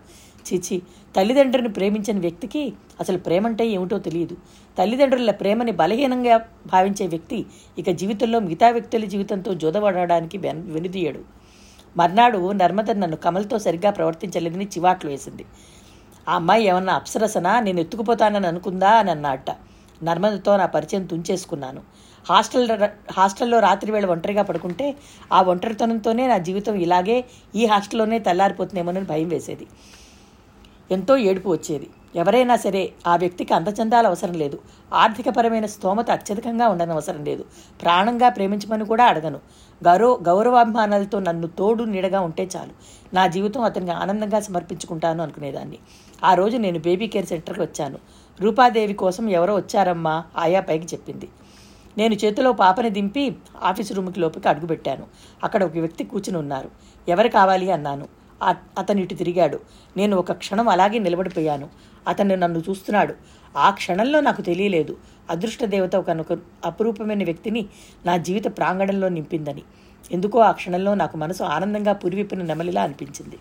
చిచి. 0.54 0.82
తల్లిదండ్రులను 1.16 1.68
ప్రేమించని 1.68 2.20
వ్యక్తికి 2.20 2.72
అసలు 3.00 3.18
ప్రేమంటే 3.18 3.66
ఏమిటో 3.66 3.98
తెలియదు. 3.98 4.36
తల్లిదండ్రుల 4.78 5.30
ప్రేమని 5.30 5.72
బలహీనంగా 5.72 6.36
భావించే 6.66 7.06
వ్యక్తి 7.06 7.46
ఇక 7.78 7.90
జీవితంలో 7.90 8.40
మిగతా 8.40 8.70
వ్యక్తుల 8.70 9.04
జీవితంతో 9.04 9.54
జోదవడడానికి 9.54 10.38
వెనుదీయడు. 10.38 11.20
మర్నాడు 11.96 12.52
నర్మద 12.52 12.90
నన్ను 12.90 13.16
కమల్తో 13.16 13.58
సరిగ్గా 13.58 13.90
ప్రవర్తించలేదని 13.90 14.64
చివాట్లు 14.64 15.10
వేసింది. 15.10 15.44
ఆ 16.28 16.34
అమ్మాయి 16.34 16.64
ఏమన్నా 16.64 16.94
అప్సరసనా? 16.94 17.60
నేను 17.60 17.80
ఎత్తుకుపోతానని 17.80 18.46
అనుకుందా? 18.46 18.90
అని 18.90 19.10
అన్నట్ట 19.10 19.46
నర్మదతో 20.04 20.56
నా 20.56 20.66
పరిచయం 20.66 21.04
తుంచేసుకున్నాను. 21.04 21.80
హాస్టల్ 22.28 22.68
హాస్టల్లో 23.12 23.58
రాత్రి 23.58 23.92
వేళ 23.92 24.06
ఒంటరిగా 24.06 24.42
పడుకుంటే 24.42 24.96
ఆ 25.32 25.42
ఒంటరితనంతోనే 25.42 26.26
నా 26.26 26.38
జీవితం 26.38 26.74
ఇలాగే 26.74 27.24
ఈ 27.56 27.66
హాస్టల్లోనే 27.66 28.18
తెల్లారిపోతుందేమోనని 28.18 29.04
భయం 29.04 29.28
వేసేది. 29.28 29.66
ఎంతో 30.90 31.16
ఏడుపు 31.16 31.48
వచ్చేది. 31.48 31.90
ఎవరైనా 32.16 32.56
సరే 32.56 32.92
ఆ 33.06 33.16
వ్యక్తికి 33.16 33.54
అందచందాలు 33.54 34.06
అవసరం 34.06 34.34
లేదు. 34.34 34.58
ఆర్థికపరమైన 34.94 35.66
స్తోమత 35.66 36.10
అత్యధికంగా 36.10 36.68
ఉండని 36.68 36.92
అవసరం 36.92 37.24
లేదు. 37.24 37.44
ప్రాణంగా 37.82 38.28
ప్రేమించమని 38.28 38.84
కూడా 38.84 39.04
అడగను. 39.04 39.40
గౌరవ 39.84 40.18
గౌరవాభిమానాలతో 40.22 41.20
నన్ను 41.20 41.46
తోడు 41.46 41.84
నీడగా 41.84 42.20
ఉంటే 42.20 42.48
చాలు. 42.56 42.70
నా 43.14 43.26
జీవితం 43.26 43.62
అతనికి 43.62 43.92
ఆనందంగా 43.92 44.40
సమర్పించుకుంటాను 44.40 45.22
అనుకునేదాన్ని. 45.22 45.78
ఆ 46.24 46.34
రోజు 46.34 46.56
నేను 46.56 46.78
బేబీ 46.78 47.06
కేర్ 47.06 47.26
సెంటర్కి 47.26 47.60
వచ్చాను. 47.60 47.98
రూపాదేవి 48.40 48.94
కోసం 48.94 49.28
ఎవరో 49.28 49.54
వచ్చారమ్మా 49.56 50.24
ఆయా 50.38 50.60
పైకి 50.60 50.84
చెప్పింది. 50.84 51.28
నేను 51.98 52.14
చేతిలో 52.14 52.52
పాపని 52.52 52.90
దింపి 52.90 53.36
ఆఫీసు 53.62 53.94
రూమ్కి 53.94 54.20
లోపలికి 54.20 54.48
అడుగుపెట్టాను. 54.48 55.06
అక్కడ 55.44 55.64
ఒక 55.64 55.78
వ్యక్తి 55.78 56.04
కూర్చుని 56.04 56.38
ఉన్నారు. 56.38 56.70
ఎవరు 57.08 57.28
కావాలి 57.28 57.70
అన్నాను. 57.70 58.08
అతను 58.78 59.00
ఇటు 59.00 59.14
తిరిగాడు. 59.14 59.60
నేను 59.96 60.16
ఒక 60.16 60.32
క్షణం 60.32 60.68
అలాగే 60.68 60.98
నిలబడిపోయాను. 60.98 61.68
అతను 62.08 62.34
నన్ను 62.34 62.58
చూస్తున్నాడు. 62.58 63.14
ఆ 63.56 63.70
క్షణంలో 63.70 64.20
నాకు 64.20 64.42
తెలియలేదు. 64.42 64.96
అదృష్ట 65.30 65.64
దేవత 65.64 65.96
ఒక 65.96 66.10
అపురూపమైన 66.64 67.24
వ్యక్తిని 67.24 67.66
నా 68.06 68.16
జీవిత 68.16 68.44
ప్రాంగణంలో 68.46 69.08
నింపిందని. 69.08 69.62
ఎందుకో 70.12 70.38
ఆ 70.38 70.50
క్షణంలో 70.50 70.94
నాకు 70.94 71.16
మనసు 71.16 71.42
ఆనందంగా 71.42 71.92
పురివిప్పిన 71.92 72.42
నెమలిలా 72.42 72.82
అనిపించింది. 72.82 73.38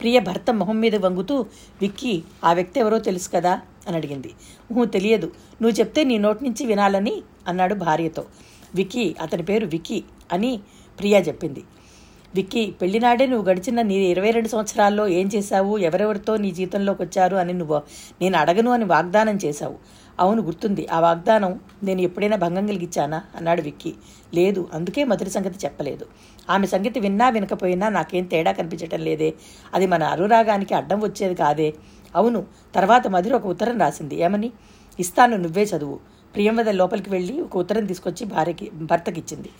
ప్రియ 0.00 0.20
భర్త 0.20 0.50
మొహం 0.50 0.80
మీద 0.80 0.96
వంగుతూ 0.96 1.46
విక్కీ 1.80 2.22
ఆ 2.44 2.52
వ్యక్తి 2.52 2.80
ఎవరో 2.80 2.98
తెలుసు 2.98 3.30
కదా? 3.30 3.60
అని 3.88 3.96
అడిగింది. 3.96 4.34
ఊహు 4.72 4.84
తెలియదు. 4.84 5.26
నువ్వు 5.62 5.78
చెప్తే 5.78 6.04
నీ 6.04 6.18
నోటి 6.18 6.44
నుంచి 6.44 6.66
వినాలని 6.66 7.22
అన్నాడు 7.48 7.74
భార్యతో. 7.74 8.24
విక్కీ 8.74 9.16
అతని 9.20 9.42
పేరు 9.42 9.66
విక్కీ 9.66 10.04
అని 10.32 10.60
ప్రియా 10.98 11.20
చెప్పింది. 11.20 11.62
విక్కీ 12.34 12.74
పెళ్ళినాడే 12.82 13.26
నువ్వు 13.26 13.48
గడిచిన 13.48 13.82
నీ 13.82 13.94
ఇరవై 13.94 14.30
రెండు 14.30 14.48
సంవత్సరాల్లో 14.48 15.08
ఏం 15.08 15.30
చేశావు? 15.34 15.78
ఎవరెవరితో 15.78 16.36
నీ 16.36 16.50
జీవితంలోకి 16.50 17.02
వచ్చారు 17.02 17.36
అని 17.36 17.52
నువ్వు 17.52 17.82
నేను 18.20 18.38
అడగను 18.38 18.70
అని 18.70 18.84
వాగ్దానం 18.84 19.38
చేశావు. 19.44 19.74
అవును 20.20 20.42
గుర్తుంది. 20.42 20.86
ఆ 20.92 21.00
వాగ్దానం 21.00 21.60
నేను 21.82 22.00
ఎప్పుడైనా 22.00 22.36
భంగం 22.36 22.66
కలిగించానా? 22.66 23.22
అన్నాడు 23.36 23.62
విక్కీ. 23.62 23.94
లేదు 24.34 24.68
అందుకే 24.72 25.04
మధుర 25.04 25.28
సంగతి 25.28 25.58
చెప్పలేదు. 25.64 26.06
ఆమె 26.50 26.66
సంగతి 26.66 27.00
విన్నా 27.00 27.28
వినకపోయినా 27.28 27.88
నాకేం 27.88 28.24
తేడా 28.24 28.52
కనిపించటం 28.52 29.00
లేదే. 29.00 29.34
అది 29.74 29.86
మన 29.86 30.02
అనురాగానికి 30.02 30.74
అడ్డం 30.74 31.00
వచ్చేది 31.00 31.34
కాదే. 31.34 31.74
అవును 32.16 32.46
తర్వాత 32.74 33.06
మధుర 33.06 33.34
ఒక 33.34 33.46
ఉత్తరం 33.46 33.80
రాసింది. 33.80 34.20
ఏమని? 34.20 34.52
ఇస్తాను 35.00 35.36
నువ్వే 35.36 35.62
చదువు. 35.62 36.00
ప్రియంవద 36.34 36.68
లోపలికి 36.68 37.10
వెళ్ళి 37.10 37.40
ఒక 37.40 37.56
ఉత్తరం 37.56 37.86
తీసుకొచ్చి 37.86 38.26
భార్యకి 38.26 38.70
భర్తకిచ్చింది. 38.70 39.50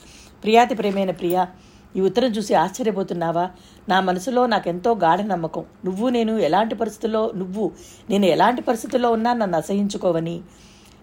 ప్రియాతి 0.42 0.74
ప్రేమైన 0.74 1.10
ప్రియా 1.10 1.48
ఈ 1.96 2.00
ఉత్తరం 2.00 2.28
చూసి 2.28 2.54
ఆశ్చర్యపోతున్నావా? 2.54 3.50
నా 3.88 4.00
మనసులో 4.00 4.46
నాకెంతో 4.46 4.94
గాఢ 4.94 5.20
నమ్మకం. 5.20 5.64
నువ్వు 5.84 6.08
నేను 6.08 6.38
ఎలాంటి 6.38 6.74
పరిస్థితుల్లో 6.74 7.32
నువ్వు 7.36 7.72
నేను 8.10 8.26
ఎలాంటి 8.26 8.62
పరిస్థితుల్లో 8.62 9.10
ఉన్నా 9.10 9.32
నన్ను 9.32 9.56
అసహించుకోవని 9.58 10.40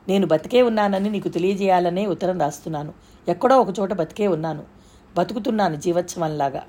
నేను 0.07 0.27
బతికే 0.27 0.61
ఉన్నానని 0.61 1.09
నీకు 1.09 1.29
తెలియజేయాలనే 1.29 2.05
ఉత్తరం 2.05 2.39
రాస్తున్నాను. 2.39 2.93
ఎక్కడో 3.27 3.59
ఒక 3.59 3.79
చోట 3.79 3.93
బతికే 3.93 4.27
ఉన్నాను. 4.27 4.63
బతుకుతున్నాను 5.17 5.75
జీవోత్సవంలాగా. 5.75 6.63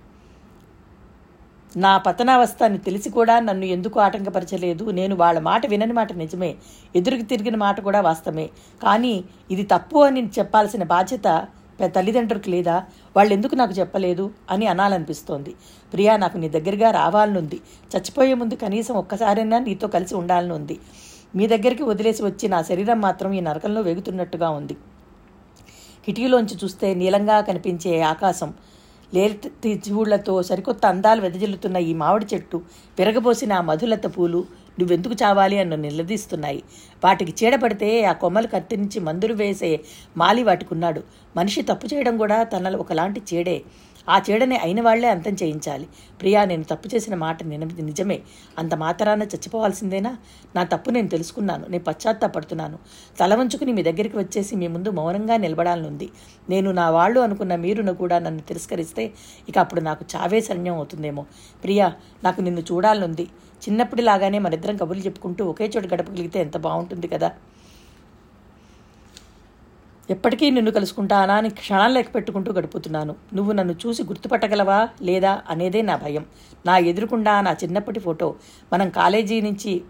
నా 1.76 1.98
పతనావస్థ 1.98 2.62
అని 2.62 2.78
తెలిసి 2.78 3.10
కూడా 3.10 3.40
నన్ను 3.40 3.64
ఎందుకు 3.64 4.00
ఆటంకపరచలేదు? 4.00 4.84
నేను 4.90 5.14
వాళ్ళ 5.16 5.38
మాట 5.38 5.66
వినని 5.66 5.92
మాట 5.92 6.12
నిజమే. 6.12 6.54
ఎదురుకు 6.96 7.22
తిరిగిన 7.22 7.56
మాట 7.56 7.80
కూడా 7.80 8.00
వాస్తవమే. 8.00 8.50
కానీ 8.82 9.24
ఇది 9.50 9.62
తప్పు 9.62 9.98
అని 9.98 10.30
చెప్పాల్సిన 10.38 10.84
బాధ్యత 10.84 11.46
తల్లిదండ్రులకు 11.84 12.50
లేదా 12.50 12.84
వాళ్ళు 13.16 13.32
ఎందుకు 13.32 13.54
నాకు 13.54 13.72
చెప్పలేదు 13.72 14.30
అని 14.50 14.66
అనాలనిపిస్తోంది. 14.66 15.54
ప్రియా 15.92 16.16
నాకు 16.16 16.38
నీ 16.38 16.48
దగ్గరగా 16.48 16.90
రావాలనుంది. 16.90 17.60
చచ్చిపోయే 17.92 18.34
ముందు 18.34 18.54
కనీసం 18.54 18.94
ఒక్కసారైనా 18.94 19.58
నీతో 19.58 19.86
కలిసి 19.86 20.14
ఉండాలనుంది. 20.14 20.78
మీ 21.36 21.46
దగ్గరికి 21.46 21.82
వదిలేసి 21.82 22.22
వచ్చి 22.22 22.48
నా 22.48 22.62
శరీరం 22.62 23.00
మాత్రం 23.00 23.32
ఈ 23.32 23.40
నరకంలో 23.40 23.80
వేగుతున్నట్టుగా 23.80 24.48
ఉంది. 24.50 24.76
కిటికీలోంచి 26.06 26.56
చూస్తే 26.64 26.94
నీలంగా 26.94 27.40
కనిపించే 27.40 28.00
ఆకాశం. 28.02 28.54
లేతి 29.14 29.74
జీవుళ్ళతో 29.74 30.42
సరికొత్త 30.42 30.86
అందాలు 30.86 31.20
వెదజల్లుతున్న 31.20 31.76
ఈ 31.76 31.94
మామిడి 31.94 32.26
చెట్టు 32.34 32.56
విరగబోసిన 32.98 33.52
ఆ 33.52 33.60
మధులత 33.60 34.18
పూలు 34.18 34.44
నువ్వెందుకు 34.80 35.14
చావాలి 35.14 35.58
అన్ను 35.58 35.76
నిలదీస్తున్నాయి. 35.76 36.62
వాటికి 37.04 37.44
చీడపడితే 37.44 38.04
ఆ 38.04 38.12
కొమ్మలు 38.12 38.46
కత్తిరించి 38.46 39.00
మందులు 39.00 39.34
వేసే 39.34 39.80
మాలి 40.16 40.42
వాటికున్నాడు. 40.42 41.02
మనిషి 41.36 41.62
తప్పు 41.62 41.94
చేయడం 41.94 42.16
కూడా 42.16 42.42
తనలో 42.42 42.78
ఒకలాంటి 42.78 43.22
చీడే. 43.34 43.62
ఆ 44.08 44.20
చీడని 44.30 44.58
అయిన 44.58 44.80
వాళ్ళే 44.80 45.08
అంతం 45.08 45.32
చేయించాలి. 45.32 45.86
ప్రియా 46.20 46.44
నేను 46.44 46.64
తప్పు 46.64 46.88
చేసిన 46.94 47.14
మాట 47.14 47.42
నిన- 47.42 47.84
నిజమే. 47.84 48.20
అంత 48.58 48.74
మాత్రాన 48.74 49.22
చచ్చిపోవాల్సిందేనా? 49.22 50.16
నా 50.56 50.64
తప్పు 50.64 50.90
నేను 50.90 51.08
తెలుసుకున్నాను. 51.08 51.66
నేను 51.68 51.84
పశ్చాత్తాపడుతున్నాను. 51.84 52.78
తల 53.20 53.34
వంచుకుని 53.34 53.72
మీ 53.72 53.82
దగ్గరికి 53.82 54.18
వచ్చేసి 54.18 54.56
మీ 54.56 54.66
ముందు 54.66 54.88
మౌనంగా 54.88 55.36
నిలబడాలనుంది. 55.36 56.08
నేను 56.50 56.72
నా 56.72 56.90
వాళ్ళు 56.90 57.20
అనుకున్న 57.20 57.56
మీరును 57.56 57.94
కూడా 57.94 58.18
నన్ను 58.18 58.40
తిరస్కరిస్తే 58.40 59.12
ఇక 59.48 59.58
అప్పుడు 59.58 59.80
నాకు 59.80 60.04
చావే 60.16 60.40
శరణ్యం 60.40 60.74
అవుతుందేమో. 60.74 61.26
ప్రియా 61.64 61.92
నాకు 62.24 62.40
నిన్ను 62.40 62.60
చూడాలనుంది. 62.60 63.26
చిన్నప్పటిలాగానే 63.62 64.38
మనిద్దరం 64.38 64.76
కబుర్లు 64.76 65.02
చెప్పుకుంటూ 65.02 65.44
ఒకే 65.44 65.72
చోట 65.76 65.94
గడపగలిగితే 65.94 66.40
ఎంత 66.40 66.56
బాగుంటుంది 66.56 67.08
కదా? 67.08 67.32
ఎప్పటికీ 70.10 70.50
నిన్ను 70.50 70.70
కలుసుకుంటానా? 70.70 71.34
అని 71.34 71.50
క్షణాలు 71.50 71.92
లెక్క 71.92 72.14
పెట్టుకుంటూ 72.14 72.52
గడుపుతున్నాను. 72.52 73.14
నువ్వు 73.34 73.52
నన్ను 73.52 73.72
చూసి 73.86 74.02
గుర్తుపట్టగలవా 74.02 74.88
లేదా 75.02 75.42
అనేదే 75.48 75.82
నా 75.82 75.96
భయం. 75.96 76.26
నా 76.66 76.78
ఎదురుకుండా 76.78 77.40
నా 77.40 77.52
చిన్నప్పటి 77.52 78.00
ఫోటో 78.00 78.34
మనం 78.72 78.90
కాలేజీ 78.90 79.40
నుంచి 79.40 79.82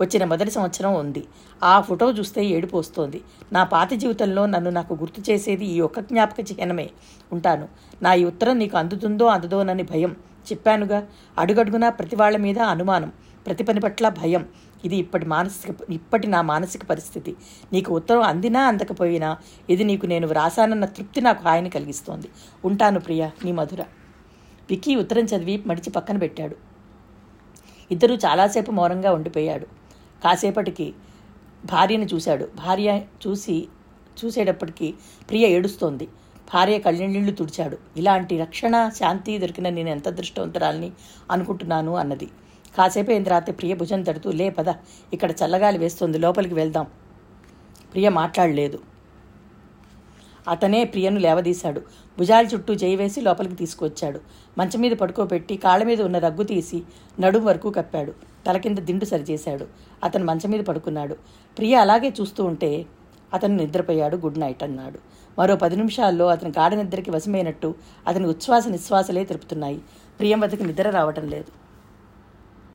వచ్చిన 0.00 0.24
మొదటి 0.24 0.50
సంవత్సరం 0.50 0.94
ఉంది. 0.94 1.24
ఆ 1.62 1.80
ఫోటో 1.80 2.10
చూస్తే 2.10 2.44
ఏడుపు 2.44 2.76
వస్తోంది. 2.76 3.22
నా 3.52 3.64
పాత 3.64 3.92
జీవితంలో 3.92 4.46
నన్ను 4.46 4.70
నాకు 4.70 4.94
గుర్తు 4.94 5.30
చేసేది 5.30 5.64
ఈ 5.64 5.80
ఒక్క 5.80 6.00
జ్ఞాపక 6.00 6.40
చిహ్నమే. 6.40 6.90
ఉంటాను. 7.32 7.68
నా 8.02 8.14
ఈ 8.14 8.24
ఉత్తరం 8.24 8.58
నీకు 8.58 8.76
అందుతుందో 8.78 9.26
అందదోనని 9.26 9.82
భయం. 9.82 10.16
చెప్పానుగా. 10.52 11.08
అడుగడుగునా 11.38 11.90
ప్రతి 11.90 12.16
వాళ్ళ 12.16 12.36
మీద 12.36 12.58
అనుమానం 12.58 13.12
ప్రతి 13.46 13.64
పని 13.64 13.80
పట్ల 13.80 14.08
భయం. 14.08 14.48
ఇది 14.84 14.96
ఇప్పటి 14.96 15.26
మానసిక 15.26 15.76
ఇప్పటి 15.90 16.26
నా 16.26 16.42
మానసిక 16.42 16.84
పరిస్థితి. 16.84 17.36
నీకు 17.72 17.94
ఉత్తరం 17.94 18.22
అందినా 18.22 18.60
అందకపోయినా 18.60 19.36
ఇది 19.70 19.84
నీకు 19.84 20.06
నేను 20.06 20.26
వ్రాసానన్న 20.26 20.84
తృప్తి 20.84 21.20
నాకు 21.20 21.42
హాయిని 21.42 21.70
కలిగిస్తోంది. 21.70 22.28
ఉంటాను 22.64 23.00
ప్రియ 23.00 23.30
నీ 23.44 23.52
మధుర. 23.52 23.82
విక్కీ 24.70 24.96
ఉత్తరం 24.96 25.24
చదివి 25.24 25.62
మడిచి 25.66 25.90
పక్కన 25.90 26.16
పెట్టాడు. 26.16 26.56
ఇద్దరూ 27.90 28.14
చాలాసేపు 28.14 28.70
మౌనంగా 28.70 29.12
ఉండిపోయాడు. 29.12 29.66
కాసేపటికి 30.24 30.94
భార్యను 31.64 32.04
చూశాడు. 32.04 32.48
భార్య 32.54 33.00
చూసి 33.26 33.68
చూసేటప్పటికి 34.24 34.94
ప్రియ 35.30 35.46
ఏడుస్తోంది. 35.46 36.08
భార్య 36.54 36.78
కళ్ళనీళ్ళు 36.78 37.32
తుడిచాడు. 37.32 37.78
ఇలాంటి 37.96 38.38
రక్షణ 38.38 38.88
శాంతి 38.88 39.38
దొరికిన 39.38 39.68
నేను 39.68 39.88
ఎంత 39.88 40.08
అదృష్టవంతురాలని 40.08 40.92
అనుకుంటున్నాను? 41.30 41.96
అన్నది. 41.96 42.28
కాసేపు 42.78 43.10
అయిన 43.10 43.22
తర్వాత 43.22 43.58
ప్రియ 43.58 43.74
భుజం 43.74 44.02
తడుతూ 44.02 44.32
లే 44.32 44.50
పద 44.50 44.68
ఇక్కడ 45.12 45.30
చల్లగాలి 45.30 45.78
వేస్తుంది 45.78 46.18
లోపలికి 46.18 46.54
వెళ్దాం. 46.54 46.86
ప్రియ 47.92 48.08
మాట్లాడలేదు. 48.08 48.78
అతనే 50.48 50.84
ప్రియను 50.84 51.20
లేవదీశాడు. 51.20 51.80
భుజాల 52.18 52.46
చుట్టూ 52.46 52.74
చేయి 52.74 52.96
వేసి 52.96 53.20
లోపలికి 53.20 53.54
తీసుకువచ్చాడు. 53.54 54.20
మంచం 54.58 54.80
మీద 54.80 54.92
పడుకోబెట్టి 54.92 55.56
కాళ్ళ 55.56 55.84
మీద 55.84 56.02
ఉన్న 56.02 56.18
రగ్గు 56.18 56.42
తీసి 56.42 56.82
నడుము 57.20 57.46
వరకు 57.46 57.70
కప్పాడు. 57.70 58.14
తల 58.46 58.56
కింద 58.56 58.78
దిండు 58.78 59.04
సరిచేశాడు. 59.04 59.66
అతను 60.04 60.24
మంచం 60.24 60.50
మీద 60.50 60.60
పడుకున్నాడు. 60.60 61.14
ప్రియ 61.58 61.74
అలాగే 61.74 62.14
చూస్తూ 62.20 62.44
ఉంటే 62.44 62.86
అతను 63.34 63.56
నిద్రపోయాడు 63.56 64.16
గుడ్ 64.16 64.38
నైట్ 64.38 64.62
అన్నాడు. 64.62 64.98
మరో 65.38 65.56
పది 65.56 65.76
నిమిషాల్లో 65.76 66.26
అతని 66.26 66.50
గాఢ 66.58 66.74
నిద్రకి 66.74 67.10
వశమైనట్టు 67.10 67.74
అతని 68.06 68.26
ఉచ్ఛ్వాస 68.26 68.68
నిశ్వాసలే 68.68 69.24
తెలుపుతున్నాయి. 69.24 69.80
ప్రియం 70.18 70.40
వద్దకు 70.40 70.62
నిద్ర 70.62 70.90
రావటం 70.90 71.26
లేదు. 71.28 71.50